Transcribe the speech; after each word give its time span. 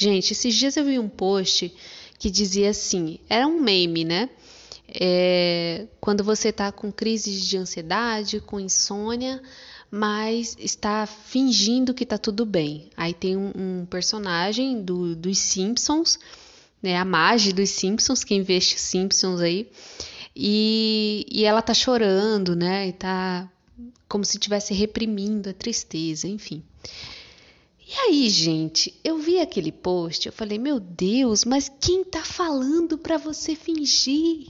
Gente, 0.00 0.32
esses 0.32 0.54
dias 0.54 0.78
eu 0.78 0.84
vi 0.86 0.98
um 0.98 1.10
post 1.10 1.70
que 2.18 2.30
dizia 2.30 2.70
assim: 2.70 3.18
era 3.28 3.46
um 3.46 3.60
meme, 3.60 4.02
né? 4.02 4.30
É, 4.88 5.86
quando 6.00 6.24
você 6.24 6.50
tá 6.50 6.72
com 6.72 6.90
crise 6.90 7.38
de 7.38 7.58
ansiedade, 7.58 8.40
com 8.40 8.58
insônia, 8.58 9.42
mas 9.90 10.56
está 10.58 11.04
fingindo 11.06 11.92
que 11.92 12.06
tá 12.06 12.16
tudo 12.16 12.46
bem. 12.46 12.88
Aí 12.96 13.12
tem 13.12 13.36
um, 13.36 13.52
um 13.54 13.84
personagem 13.84 14.82
do, 14.82 15.14
dos 15.14 15.36
Simpsons, 15.36 16.18
né? 16.82 16.96
A 16.96 17.04
Marge 17.04 17.52
dos 17.52 17.68
Simpsons, 17.68 18.24
quem 18.24 18.40
vê 18.40 18.58
Simpsons 18.58 19.42
aí, 19.42 19.70
e, 20.34 21.26
e 21.30 21.44
ela 21.44 21.60
tá 21.60 21.74
chorando, 21.74 22.56
né? 22.56 22.88
E 22.88 22.94
tá 22.94 23.46
como 24.08 24.24
se 24.24 24.38
estivesse 24.38 24.72
reprimindo 24.72 25.50
a 25.50 25.52
tristeza, 25.52 26.26
enfim. 26.26 26.62
E 27.92 27.92
aí, 27.92 28.30
gente, 28.30 28.94
eu 29.02 29.18
vi 29.18 29.40
aquele 29.40 29.72
post, 29.72 30.24
eu 30.24 30.32
falei, 30.32 30.60
meu 30.60 30.78
Deus, 30.78 31.44
mas 31.44 31.68
quem 31.80 32.04
tá 32.04 32.22
falando 32.24 32.96
para 32.96 33.18
você 33.18 33.56
fingir? 33.56 34.46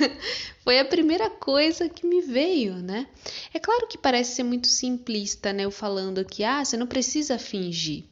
Foi 0.64 0.78
a 0.78 0.84
primeira 0.86 1.28
coisa 1.28 1.90
que 1.90 2.06
me 2.06 2.22
veio, 2.22 2.76
né? 2.76 3.06
É 3.52 3.58
claro 3.58 3.86
que 3.86 3.98
parece 3.98 4.36
ser 4.36 4.44
muito 4.44 4.66
simplista, 4.66 5.52
né? 5.52 5.66
Eu 5.66 5.70
falando 5.70 6.20
aqui, 6.20 6.42
ah, 6.42 6.64
você 6.64 6.74
não 6.78 6.86
precisa 6.86 7.38
fingir. 7.38 8.04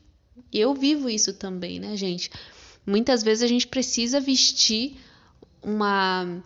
Eu 0.52 0.74
vivo 0.74 1.08
isso 1.08 1.32
também, 1.32 1.80
né, 1.80 1.96
gente? 1.96 2.30
Muitas 2.84 3.22
vezes 3.22 3.42
a 3.42 3.46
gente 3.46 3.66
precisa 3.66 4.20
vestir 4.20 4.98
uma 5.62 6.42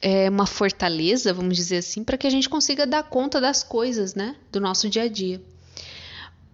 é, 0.00 0.30
uma 0.30 0.46
fortaleza, 0.46 1.34
vamos 1.34 1.54
dizer 1.54 1.76
assim, 1.76 2.02
para 2.02 2.16
que 2.16 2.26
a 2.26 2.30
gente 2.30 2.48
consiga 2.48 2.86
dar 2.86 3.02
conta 3.02 3.38
das 3.38 3.62
coisas, 3.62 4.14
né, 4.14 4.36
do 4.50 4.58
nosso 4.58 4.88
dia 4.88 5.02
a 5.02 5.08
dia. 5.08 5.51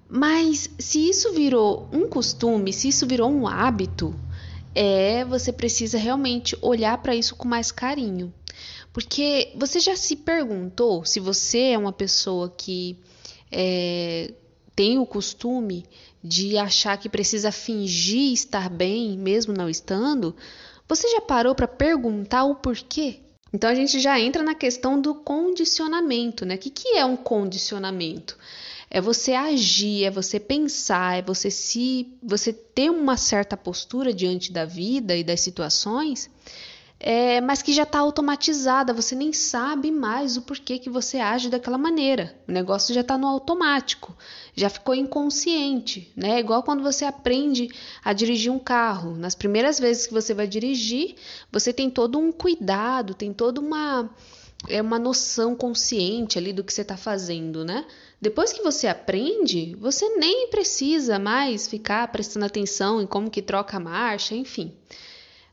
Mas 0.08 0.70
se 0.78 1.08
isso 1.08 1.32
virou 1.32 1.88
um 1.92 2.08
costume, 2.08 2.72
se 2.72 2.88
isso 2.88 3.06
virou 3.06 3.30
um 3.30 3.46
hábito, 3.46 4.18
é 4.74 5.24
você 5.24 5.52
precisa 5.52 5.98
realmente 5.98 6.56
olhar 6.62 6.96
para 6.98 7.14
isso 7.14 7.36
com 7.36 7.46
mais 7.46 7.70
carinho. 7.70 8.32
Porque 8.92 9.52
você 9.54 9.78
já 9.78 9.94
se 9.94 10.16
perguntou 10.16 11.04
se 11.04 11.20
você 11.20 11.72
é 11.72 11.78
uma 11.78 11.92
pessoa 11.92 12.48
que 12.56 12.98
é, 13.52 14.32
tem 14.74 14.98
o 14.98 15.04
costume 15.04 15.84
de 16.24 16.56
achar 16.56 16.96
que 16.96 17.08
precisa 17.08 17.52
fingir 17.52 18.32
estar 18.32 18.70
bem, 18.70 19.16
mesmo 19.16 19.52
não 19.52 19.68
estando? 19.68 20.34
Você 20.88 21.06
já 21.08 21.20
parou 21.20 21.54
para 21.54 21.68
perguntar 21.68 22.44
o 22.44 22.54
porquê? 22.54 23.20
Então 23.52 23.68
a 23.68 23.74
gente 23.74 24.00
já 24.00 24.18
entra 24.18 24.42
na 24.42 24.54
questão 24.54 25.00
do 25.00 25.14
condicionamento, 25.14 26.44
né? 26.46 26.54
O 26.54 26.58
que, 26.58 26.70
que 26.70 26.96
é 26.96 27.04
um 27.04 27.16
condicionamento? 27.16 28.36
É 28.90 29.00
você 29.00 29.32
agir, 29.34 30.04
é 30.04 30.10
você 30.10 30.40
pensar, 30.40 31.18
é 31.18 31.22
você 31.22 31.50
se 31.50 32.14
você 32.22 32.52
ter 32.52 32.90
uma 32.90 33.16
certa 33.16 33.56
postura 33.56 34.12
diante 34.14 34.50
da 34.52 34.64
vida 34.64 35.14
e 35.14 35.22
das 35.22 35.40
situações, 35.40 36.30
é, 37.00 37.40
mas 37.40 37.62
que 37.62 37.72
já 37.72 37.84
está 37.84 38.00
automatizada, 38.00 38.92
você 38.92 39.14
nem 39.14 39.32
sabe 39.32 39.90
mais 39.90 40.36
o 40.36 40.42
porquê 40.42 40.78
que 40.80 40.90
você 40.90 41.18
age 41.18 41.48
daquela 41.48 41.78
maneira. 41.78 42.34
O 42.48 42.50
negócio 42.50 42.92
já 42.92 43.02
está 43.02 43.16
no 43.16 43.28
automático, 43.28 44.16
já 44.54 44.68
ficou 44.68 44.94
inconsciente, 44.94 46.12
né? 46.16 46.36
É 46.36 46.40
igual 46.40 46.62
quando 46.64 46.82
você 46.82 47.04
aprende 47.04 47.68
a 48.02 48.12
dirigir 48.12 48.50
um 48.50 48.58
carro. 48.58 49.16
Nas 49.16 49.36
primeiras 49.36 49.78
vezes 49.78 50.08
que 50.08 50.12
você 50.12 50.34
vai 50.34 50.48
dirigir, 50.48 51.14
você 51.52 51.72
tem 51.72 51.88
todo 51.88 52.18
um 52.18 52.32
cuidado, 52.32 53.14
tem 53.14 53.32
toda 53.32 53.60
uma 53.60 54.10
é 54.68 54.82
uma 54.82 54.98
noção 54.98 55.54
consciente 55.54 56.36
ali 56.36 56.52
do 56.52 56.64
que 56.64 56.72
você 56.72 56.82
está 56.82 56.96
fazendo, 56.96 57.64
né? 57.64 57.86
Depois 58.20 58.52
que 58.52 58.62
você 58.62 58.88
aprende, 58.88 59.76
você 59.76 60.08
nem 60.16 60.48
precisa 60.48 61.18
mais 61.18 61.68
ficar 61.68 62.08
prestando 62.08 62.46
atenção 62.46 63.00
em 63.00 63.06
como 63.06 63.30
que 63.30 63.40
troca 63.40 63.76
a 63.76 63.80
marcha, 63.80 64.34
enfim. 64.34 64.74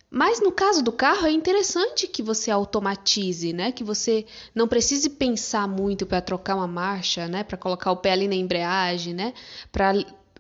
Mas 0.09 0.39
no 0.39 0.52
caso 0.52 0.81
do 0.81 0.91
carro 0.91 1.27
é 1.27 1.31
interessante 1.31 2.07
que 2.07 2.23
você 2.23 2.49
automatize, 2.49 3.52
né? 3.53 3.72
Que 3.72 3.83
você 3.83 4.25
não 4.53 4.67
precise 4.67 5.09
pensar 5.09 5.67
muito 5.67 6.06
para 6.06 6.22
trocar 6.22 6.56
uma 6.56 6.67
marcha, 6.67 7.28
né? 7.28 7.44
Para 7.44 7.57
colocar 7.57 7.91
o 7.91 7.97
pé 7.97 8.13
ali 8.13 8.28
na 8.28 8.35
embreagem, 8.35 9.13
né? 9.13 9.34
Para 9.72 9.94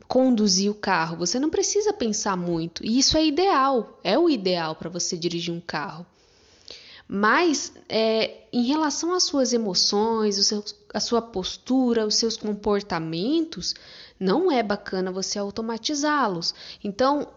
conduzir 0.07 0.71
o 0.71 0.75
carro. 0.75 1.17
Você 1.17 1.39
não 1.39 1.49
precisa 1.49 1.91
pensar 1.91 2.37
muito. 2.37 2.85
E 2.85 2.97
isso 2.97 3.17
é 3.17 3.25
ideal, 3.25 3.99
é 4.03 4.17
o 4.17 4.29
ideal 4.29 4.75
para 4.75 4.89
você 4.89 5.17
dirigir 5.17 5.53
um 5.53 5.59
carro. 5.59 6.05
Mas 7.07 7.71
é, 7.87 8.47
em 8.51 8.63
relação 8.63 9.13
às 9.13 9.23
suas 9.23 9.53
emoções, 9.53 10.43
seu, 10.47 10.63
a 10.93 10.99
sua 10.99 11.21
postura, 11.21 12.05
os 12.05 12.15
seus 12.15 12.35
comportamentos, 12.35 13.75
não 14.19 14.51
é 14.51 14.63
bacana 14.63 15.11
você 15.11 15.37
automatizá-los. 15.37 16.55
Então, 16.83 17.27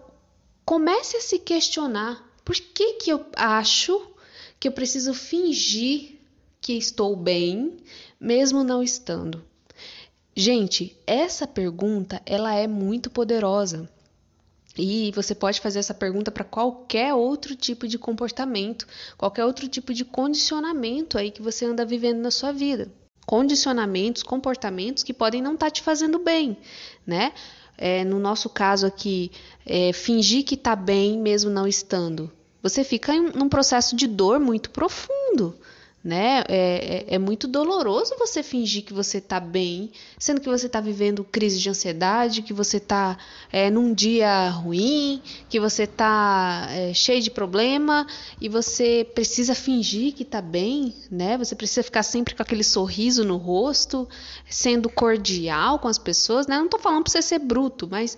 comece 0.64 1.16
a 1.16 1.20
se 1.20 1.38
questionar 1.38 2.26
por 2.44 2.56
que, 2.56 2.94
que 2.94 3.12
eu 3.12 3.26
acho 3.36 4.00
que 4.58 4.68
eu 4.68 4.72
preciso 4.72 5.12
fingir 5.12 6.18
que 6.60 6.72
estou 6.72 7.14
bem, 7.14 7.76
mesmo 8.18 8.64
não 8.64 8.82
estando. 8.82 9.44
Gente, 10.34 10.96
essa 11.06 11.46
pergunta 11.46 12.22
ela 12.24 12.54
é 12.54 12.66
muito 12.66 13.10
poderosa. 13.10 13.90
E 14.78 15.10
você 15.12 15.34
pode 15.34 15.60
fazer 15.60 15.80
essa 15.80 15.92
pergunta 15.92 16.30
para 16.30 16.44
qualquer 16.44 17.12
outro 17.12 17.56
tipo 17.56 17.88
de 17.88 17.98
comportamento, 17.98 18.86
qualquer 19.16 19.44
outro 19.44 19.66
tipo 19.68 19.92
de 19.92 20.04
condicionamento 20.04 21.18
aí 21.18 21.30
que 21.30 21.42
você 21.42 21.64
anda 21.64 21.84
vivendo 21.84 22.20
na 22.20 22.30
sua 22.30 22.52
vida. 22.52 22.90
Condicionamentos, 23.26 24.22
comportamentos 24.22 25.02
que 25.02 25.12
podem 25.12 25.42
não 25.42 25.54
estar 25.54 25.66
tá 25.66 25.70
te 25.70 25.82
fazendo 25.82 26.18
bem, 26.18 26.56
né? 27.06 27.32
é, 27.78 28.04
no 28.04 28.18
nosso 28.18 28.50
caso 28.50 28.84
aqui, 28.84 29.30
é, 29.64 29.92
fingir 29.92 30.44
que 30.44 30.56
está 30.56 30.74
bem 30.74 31.16
mesmo 31.16 31.48
não 31.48 31.66
estando. 31.66 32.30
Você 32.60 32.82
fica 32.82 33.14
em 33.14 33.28
um 33.36 33.48
processo 33.48 33.94
de 33.94 34.08
dor 34.08 34.40
muito 34.40 34.70
profundo 34.70 35.54
né? 36.03 36.44
É, 36.48 37.04
é, 37.10 37.14
é, 37.14 37.19
muito 37.19 37.48
doloroso 37.48 38.14
você 38.19 38.42
fingir 38.42 38.84
que 38.84 38.92
você 38.92 39.19
está 39.19 39.41
bem, 39.41 39.91
sendo 40.19 40.41
que 40.41 40.48
você 40.48 40.66
está 40.66 40.81
vivendo 40.81 41.25
crise 41.25 41.59
de 41.59 41.69
ansiedade, 41.69 42.42
que 42.42 42.53
você 42.53 42.76
está 42.76 43.19
é, 43.53 43.69
num 43.69 43.92
dia 43.92 44.48
ruim, 44.48 45.20
que 45.48 45.58
você 45.58 45.82
está 45.82 46.69
é, 46.70 46.94
cheio 46.94 47.20
de 47.20 47.31
problema 47.31 48.06
e 48.41 48.48
você 48.48 49.06
precisa 49.12 49.54
fingir 49.54 50.14
que 50.14 50.22
está 50.22 50.41
bem, 50.41 50.94
né? 51.10 51.37
Você 51.37 51.56
precisa 51.56 51.82
ficar 51.82 52.04
sempre 52.04 52.34
com 52.34 52.42
aquele 52.42 52.64
sorriso 52.64 53.25
no 53.25 53.37
rosto, 53.37 54.08
sendo 54.48 54.88
cordial 54.88 55.78
com 55.81 55.88
as 55.88 55.98
pessoas, 55.98 56.47
né? 56.47 56.56
Não 56.56 56.66
estou 56.66 56.81
falando 56.81 57.03
para 57.03 57.12
você 57.12 57.22
ser 57.22 57.41
bruto, 57.41 57.88
mas 57.91 58.16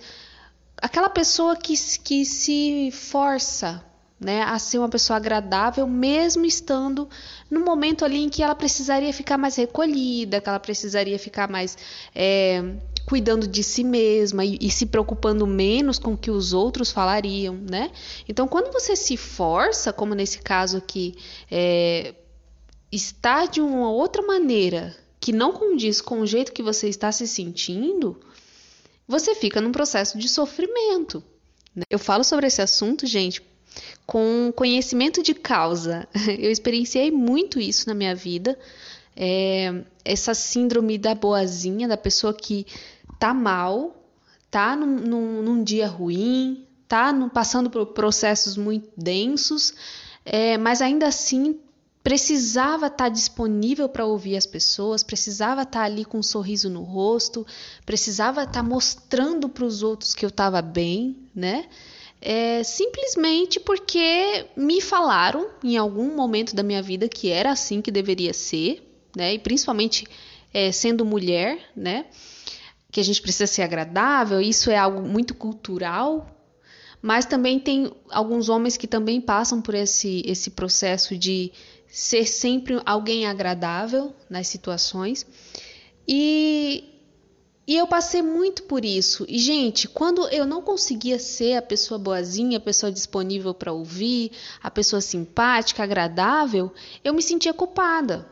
aquela 0.77 1.09
pessoa 1.09 1.55
que, 1.55 1.73
que 2.03 2.25
se 2.25 2.91
força 2.91 3.83
né, 4.21 4.43
a 4.43 4.59
ser 4.59 4.77
uma 4.77 4.87
pessoa 4.87 5.17
agradável, 5.17 5.87
mesmo 5.87 6.45
estando 6.45 7.09
no 7.49 7.61
momento 7.61 8.05
ali 8.05 8.19
em 8.23 8.29
que 8.29 8.43
ela 8.43 8.53
precisaria 8.53 9.11
ficar 9.11 9.35
mais 9.35 9.55
recolhida, 9.55 10.39
que 10.39 10.47
ela 10.47 10.59
precisaria 10.59 11.17
ficar 11.17 11.49
mais 11.49 11.75
é, 12.13 12.63
cuidando 13.07 13.47
de 13.47 13.63
si 13.63 13.83
mesma 13.83 14.45
e, 14.45 14.59
e, 14.61 14.69
se 14.69 14.85
preocupando 14.85 15.47
menos 15.47 15.97
com 15.97 16.13
o 16.13 16.17
que 16.17 16.29
os 16.29 16.53
outros 16.53 16.91
falariam, 16.91 17.55
né? 17.55 17.89
Então, 18.29 18.47
quando 18.47 18.71
você 18.71 18.95
se 18.95 19.17
força, 19.17 19.91
como 19.91 20.13
nesse 20.13 20.37
caso 20.37 20.77
aqui, 20.77 21.15
é, 21.49 22.13
de 23.51 23.59
uma 23.59 23.89
outra 23.89 24.21
maneira 24.21 24.95
que 25.19 25.33
não 25.33 25.51
condiz 25.51 25.99
com 25.99 26.21
o 26.21 26.27
jeito 26.27 26.53
que 26.53 26.61
você 26.61 26.87
está 26.87 27.11
se 27.11 27.27
sentindo, 27.27 28.19
você 29.07 29.33
fica 29.33 29.59
num 29.59 29.71
processo 29.71 30.17
de 30.19 30.29
sofrimento. 30.29 31.23
Né? 31.75 31.83
Eu 31.89 31.99
falo 31.99 32.23
sobre 32.23 32.47
esse 32.47 32.61
assunto, 32.61 33.07
gente, 33.07 33.41
com 34.05 34.51
conhecimento 34.55 35.23
de 35.23 35.33
causa. 35.33 36.07
Eu 36.39 36.51
experienciei 36.51 37.11
muito 37.11 37.59
isso 37.59 37.87
na 37.87 37.93
minha 37.93 38.15
vida. 38.15 38.57
É, 39.15 39.83
essa 40.05 40.33
síndrome 40.33 40.97
da 40.97 41.13
boazinha, 41.13 41.87
da 41.87 41.97
pessoa 41.97 42.33
que 42.33 42.65
tá 43.19 43.33
mal, 43.33 43.95
tá 44.49 44.75
num, 44.75 44.97
num, 44.97 45.41
num 45.41 45.63
dia 45.63 45.87
ruim, 45.87 46.65
tá 46.87 47.13
no, 47.13 47.29
passando 47.29 47.69
por 47.69 47.85
processos 47.87 48.57
muito 48.57 48.89
densos, 48.97 49.73
é, 50.25 50.57
mas 50.57 50.81
ainda 50.81 51.07
assim 51.07 51.59
precisava 52.03 52.87
estar 52.87 53.05
tá 53.05 53.09
disponível 53.09 53.87
para 53.87 54.05
ouvir 54.05 54.35
as 54.35 54.45
pessoas, 54.45 55.03
precisava 55.03 55.61
estar 55.61 55.79
tá 55.79 55.85
ali 55.85 56.03
com 56.03 56.17
um 56.17 56.23
sorriso 56.23 56.69
no 56.69 56.81
rosto, 56.81 57.45
precisava 57.85 58.41
estar 58.41 58.53
tá 58.53 58.63
mostrando 58.63 59.47
para 59.47 59.63
os 59.63 59.83
outros 59.83 60.15
que 60.15 60.25
eu 60.25 60.29
estava 60.29 60.61
bem, 60.61 61.15
né? 61.33 61.65
É, 62.21 62.63
simplesmente 62.63 63.59
porque 63.59 64.45
me 64.55 64.79
falaram 64.79 65.49
em 65.63 65.75
algum 65.75 66.15
momento 66.15 66.55
da 66.55 66.61
minha 66.61 66.81
vida 66.81 67.09
que 67.09 67.29
era 67.29 67.51
assim 67.51 67.81
que 67.81 67.91
deveria 67.91 68.31
ser, 68.31 68.87
né? 69.15 69.33
E 69.33 69.39
principalmente 69.39 70.05
é, 70.53 70.71
sendo 70.71 71.03
mulher, 71.03 71.59
né? 71.75 72.05
Que 72.91 72.99
a 72.99 73.03
gente 73.03 73.21
precisa 73.21 73.47
ser 73.47 73.63
agradável, 73.63 74.39
isso 74.39 74.69
é 74.69 74.77
algo 74.77 75.01
muito 75.01 75.33
cultural, 75.33 76.29
mas 77.01 77.25
também 77.25 77.59
tem 77.59 77.91
alguns 78.11 78.49
homens 78.49 78.77
que 78.77 78.85
também 78.85 79.19
passam 79.19 79.59
por 79.59 79.73
esse, 79.73 80.21
esse 80.23 80.51
processo 80.51 81.17
de 81.17 81.51
ser 81.87 82.27
sempre 82.27 82.79
alguém 82.85 83.25
agradável 83.25 84.13
nas 84.29 84.47
situações. 84.47 85.25
E 86.07 87.00
E 87.71 87.77
eu 87.77 87.87
passei 87.87 88.21
muito 88.21 88.63
por 88.63 88.83
isso. 88.83 89.25
E, 89.29 89.39
gente, 89.39 89.87
quando 89.87 90.27
eu 90.27 90.45
não 90.45 90.61
conseguia 90.61 91.17
ser 91.17 91.55
a 91.55 91.61
pessoa 91.61 91.97
boazinha, 91.97 92.57
a 92.57 92.59
pessoa 92.59 92.91
disponível 92.91 93.53
para 93.53 93.71
ouvir, 93.71 94.33
a 94.61 94.69
pessoa 94.69 94.99
simpática, 94.99 95.81
agradável, 95.81 96.69
eu 97.01 97.13
me 97.13 97.21
sentia 97.21 97.53
culpada. 97.53 98.27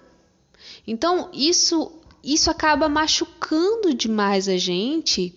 Então, 0.86 1.30
isso 1.34 1.90
isso 2.22 2.52
acaba 2.52 2.90
machucando 2.90 3.94
demais 3.94 4.50
a 4.50 4.58
gente 4.58 5.34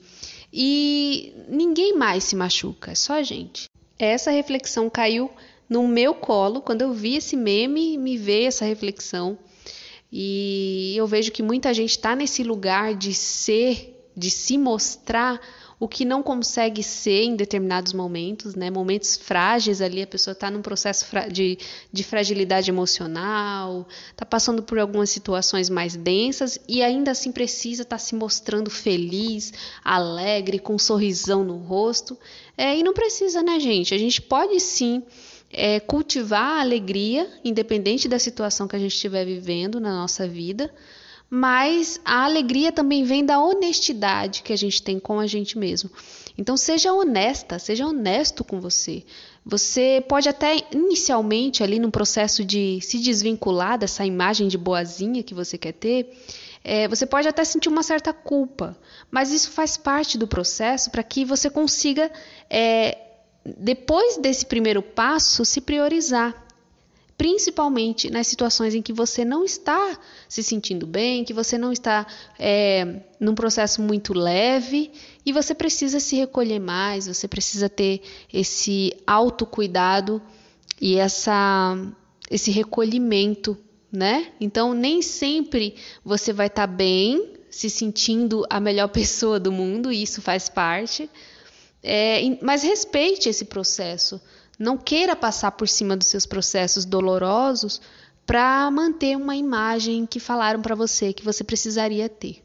e 0.52 1.32
ninguém 1.48 1.96
mais 1.96 2.24
se 2.24 2.34
machuca, 2.34 2.90
é 2.90 2.96
só 2.96 3.12
a 3.12 3.22
gente. 3.22 3.66
Essa 3.96 4.32
reflexão 4.32 4.90
caiu 4.90 5.30
no 5.68 5.86
meu 5.86 6.12
colo 6.12 6.60
quando 6.60 6.82
eu 6.82 6.92
vi 6.92 7.14
esse 7.14 7.36
meme, 7.36 7.96
me 7.96 8.18
veio 8.18 8.48
essa 8.48 8.64
reflexão. 8.64 9.38
E 10.12 10.92
eu 10.94 11.06
vejo 11.06 11.32
que 11.32 11.42
muita 11.42 11.72
gente 11.72 11.92
está 11.92 12.14
nesse 12.14 12.42
lugar 12.42 12.94
de 12.94 13.14
ser, 13.14 13.91
de 14.16 14.30
se 14.30 14.58
mostrar 14.58 15.40
o 15.82 15.88
que 15.88 16.04
não 16.04 16.22
consegue 16.22 16.80
ser 16.80 17.24
em 17.24 17.34
determinados 17.34 17.92
momentos, 17.92 18.54
né? 18.54 18.70
Momentos 18.70 19.16
frágeis 19.16 19.80
ali, 19.80 20.00
a 20.00 20.06
pessoa 20.06 20.30
está 20.30 20.48
num 20.48 20.62
processo 20.62 21.04
de, 21.28 21.58
de 21.92 22.04
fragilidade 22.04 22.70
emocional, 22.70 23.88
está 24.12 24.24
passando 24.24 24.62
por 24.62 24.78
algumas 24.78 25.10
situações 25.10 25.68
mais 25.68 25.96
densas 25.96 26.56
e 26.68 26.84
ainda 26.84 27.10
assim 27.10 27.32
precisa 27.32 27.82
estar 27.82 27.96
tá 27.96 27.98
se 27.98 28.14
mostrando 28.14 28.70
feliz, 28.70 29.52
alegre, 29.82 30.60
com 30.60 30.76
um 30.76 30.78
sorrisão 30.78 31.42
no 31.42 31.56
rosto. 31.56 32.16
É, 32.56 32.78
e 32.78 32.84
não 32.84 32.94
precisa, 32.94 33.42
né, 33.42 33.58
gente? 33.58 33.92
A 33.92 33.98
gente 33.98 34.22
pode 34.22 34.60
sim 34.60 35.02
é, 35.50 35.80
cultivar 35.80 36.58
a 36.58 36.60
alegria, 36.60 37.28
independente 37.44 38.06
da 38.06 38.20
situação 38.20 38.68
que 38.68 38.76
a 38.76 38.78
gente 38.78 38.94
estiver 38.94 39.24
vivendo 39.24 39.80
na 39.80 39.92
nossa 39.92 40.28
vida 40.28 40.72
mas 41.34 41.98
a 42.04 42.26
alegria 42.26 42.70
também 42.70 43.04
vem 43.04 43.24
da 43.24 43.42
honestidade 43.42 44.42
que 44.42 44.52
a 44.52 44.56
gente 44.56 44.82
tem 44.82 45.00
com 45.00 45.18
a 45.18 45.26
gente 45.26 45.56
mesmo. 45.56 45.88
Então 46.36 46.58
seja 46.58 46.92
honesta, 46.92 47.58
seja 47.58 47.86
honesto 47.86 48.44
com 48.44 48.60
você. 48.60 49.02
Você 49.42 50.04
pode 50.06 50.28
até 50.28 50.58
inicialmente 50.70 51.62
ali 51.62 51.78
no 51.78 51.90
processo 51.90 52.44
de 52.44 52.78
se 52.82 52.98
desvincular 52.98 53.78
dessa 53.78 54.04
imagem 54.04 54.46
de 54.46 54.58
boazinha 54.58 55.22
que 55.22 55.32
você 55.32 55.56
quer 55.56 55.72
ter, 55.72 56.14
é, 56.62 56.86
você 56.86 57.06
pode 57.06 57.26
até 57.26 57.42
sentir 57.46 57.70
uma 57.70 57.82
certa 57.82 58.12
culpa, 58.12 58.76
mas 59.10 59.32
isso 59.32 59.52
faz 59.52 59.78
parte 59.78 60.18
do 60.18 60.28
processo 60.28 60.90
para 60.90 61.02
que 61.02 61.24
você 61.24 61.48
consiga, 61.48 62.12
é, 62.50 62.98
depois 63.42 64.18
desse 64.18 64.44
primeiro 64.44 64.82
passo, 64.82 65.46
se 65.46 65.62
priorizar 65.62 66.51
principalmente 67.22 68.10
nas 68.10 68.26
situações 68.26 68.74
em 68.74 68.82
que 68.82 68.92
você 68.92 69.24
não 69.24 69.44
está 69.44 69.96
se 70.28 70.42
sentindo 70.42 70.88
bem, 70.88 71.22
que 71.22 71.32
você 71.32 71.56
não 71.56 71.70
está 71.70 72.04
é, 72.36 73.00
num 73.20 73.32
processo 73.32 73.80
muito 73.80 74.12
leve 74.12 74.90
e 75.24 75.32
você 75.32 75.54
precisa 75.54 76.00
se 76.00 76.16
recolher 76.16 76.58
mais, 76.58 77.06
você 77.06 77.28
precisa 77.28 77.68
ter 77.68 78.02
esse 78.32 78.92
autocuidado 79.06 80.20
e 80.80 80.96
essa, 80.96 81.76
esse 82.28 82.50
recolhimento, 82.50 83.56
né? 83.92 84.32
Então, 84.40 84.74
nem 84.74 85.00
sempre 85.00 85.76
você 86.04 86.32
vai 86.32 86.48
estar 86.48 86.66
tá 86.66 86.74
bem, 86.74 87.34
se 87.48 87.70
sentindo 87.70 88.44
a 88.50 88.58
melhor 88.58 88.88
pessoa 88.90 89.38
do 89.38 89.52
mundo, 89.52 89.92
e 89.92 90.02
isso 90.02 90.20
faz 90.20 90.48
parte, 90.48 91.08
é, 91.84 92.20
mas 92.42 92.64
respeite 92.64 93.28
esse 93.28 93.44
processo. 93.44 94.20
Não 94.62 94.78
queira 94.78 95.16
passar 95.16 95.50
por 95.50 95.68
cima 95.68 95.96
dos 95.96 96.06
seus 96.06 96.24
processos 96.24 96.84
dolorosos 96.84 97.80
para 98.24 98.70
manter 98.70 99.16
uma 99.16 99.34
imagem 99.34 100.06
que 100.06 100.20
falaram 100.20 100.62
para 100.62 100.76
você 100.76 101.12
que 101.12 101.24
você 101.24 101.42
precisaria 101.42 102.08
ter. 102.08 102.44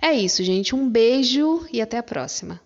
É 0.00 0.12
isso, 0.12 0.42
gente. 0.42 0.74
Um 0.74 0.90
beijo 0.90 1.64
e 1.72 1.80
até 1.80 1.96
a 1.96 2.02
próxima. 2.02 2.60